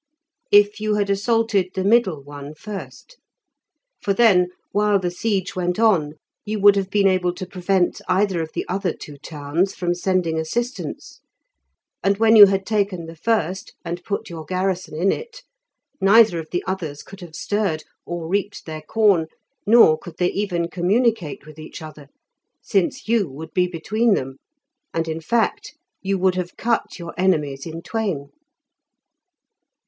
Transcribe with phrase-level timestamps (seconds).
[0.51, 3.19] "If you had assaulted the middle one first.
[4.01, 8.41] For then, while the siege went on, you would have been able to prevent either
[8.41, 11.19] of the other two towns from sending assistance,
[12.03, 15.43] and when you had taken the first and put your garrison in it,
[16.01, 19.27] neither of the others could have stirred, or reaped their corn,
[19.67, 22.07] nor could they even communicate with each other,
[22.59, 24.37] since you would be between them;
[24.95, 28.29] and in fact you would have cut your enemies in twain."